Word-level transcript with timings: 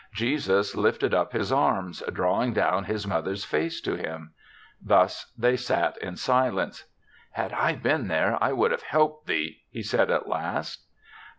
Jesus 0.15 0.73
lifted 0.75 1.13
up 1.13 1.31
his 1.31 1.51
arms, 1.51 2.01
drawing 2.11 2.53
down 2.53 2.85
his 2.85 3.05
mother's 3.05 3.45
face 3.45 3.79
to 3.81 3.95
him. 3.95 4.33
Thus 4.81 5.31
they 5.37 5.55
sat 5.55 5.95
in 5.97 6.15
silence. 6.15 6.85
"Had 7.33 7.53
I 7.53 7.75
been 7.75 8.07
there, 8.07 8.35
I 8.43 8.51
would 8.51 8.71
have 8.71 8.81
helped 8.81 9.27
thee," 9.27 9.61
he 9.69 9.83
said 9.83 10.09
at 10.09 10.27
last. 10.27 10.87